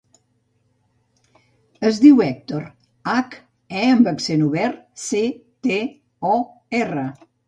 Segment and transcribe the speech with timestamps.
[1.89, 2.63] Es diu Hèctor:
[3.13, 3.37] hac,
[3.81, 5.21] e amb accent obert, ce,
[5.69, 5.77] te,
[6.31, 6.33] o,
[6.81, 7.05] erra.